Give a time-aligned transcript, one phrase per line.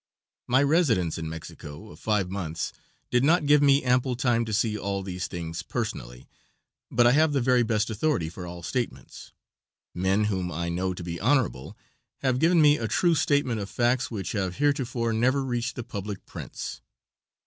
[0.47, 2.73] My residence in Mexico of five months
[3.11, 6.27] did not give me ample time to see all these things personally,
[6.89, 9.31] but I have the very best authority for all statements.
[9.93, 11.77] Men whom I know to be honorable
[12.23, 16.25] have given me a true statement of facts which have heretofore never reached the public
[16.25, 16.81] prints.